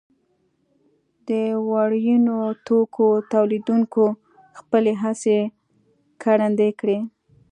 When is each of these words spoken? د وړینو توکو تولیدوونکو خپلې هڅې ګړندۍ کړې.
د 1.27 1.29
وړینو 1.69 2.39
توکو 2.65 3.07
تولیدوونکو 3.33 4.03
خپلې 4.59 4.93
هڅې 5.01 5.37
ګړندۍ 6.23 6.71
کړې. 6.79 6.97